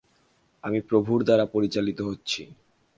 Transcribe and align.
আমি 0.63 0.79
প্রভুর 0.81 1.19
দ্বারা 1.23 1.45
পরিচালিত 1.45 1.99
হচ্ছি। 2.01 2.41